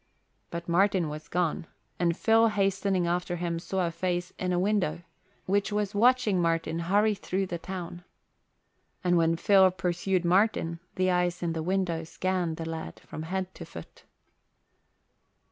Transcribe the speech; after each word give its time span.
But 0.49 0.67
Martin 0.67 1.09
was 1.09 1.27
gone, 1.27 1.67
and 1.99 2.17
Phil 2.17 2.47
hastening 2.47 3.05
after 3.05 3.35
him 3.35 3.59
saw 3.59 3.85
a 3.85 3.91
face 3.91 4.33
in 4.39 4.51
a 4.51 4.57
window, 4.57 5.01
which 5.45 5.71
was 5.71 5.93
watching 5.93 6.41
Martin 6.41 6.79
hurry 6.79 7.13
through 7.13 7.45
the 7.45 7.59
town. 7.59 8.03
And 9.03 9.15
when 9.15 9.35
Phil 9.35 9.69
pursued 9.69 10.25
Martin 10.25 10.79
the 10.95 11.11
eyes 11.11 11.43
in 11.43 11.53
the 11.53 11.61
window 11.61 12.03
scanned 12.03 12.57
the 12.57 12.67
lad 12.67 12.99
from 13.01 13.21
head 13.21 13.53
to 13.53 13.63
foot. 13.63 14.05